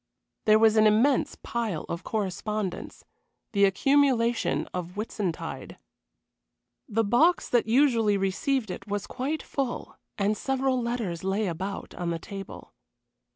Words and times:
There 0.45 0.57
was 0.57 0.77
an 0.77 0.87
immense 0.87 1.37
pile 1.43 1.85
of 1.87 2.03
correspondence 2.03 3.05
the 3.51 3.65
accumulation 3.65 4.67
of 4.73 4.97
Whitsuntide. 4.97 5.77
The 6.89 7.03
box 7.03 7.47
that 7.49 7.67
usually 7.67 8.17
received 8.17 8.71
it 8.71 8.87
was 8.87 9.05
quite 9.05 9.43
full, 9.43 9.95
and 10.17 10.35
several 10.35 10.81
letters 10.81 11.23
lay 11.23 11.45
about 11.45 11.93
on 11.93 12.09
the 12.09 12.17
table. 12.17 12.73